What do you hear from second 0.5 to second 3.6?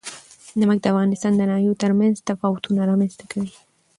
نمک د افغانستان د ناحیو ترمنځ تفاوتونه رامنځ ته کوي.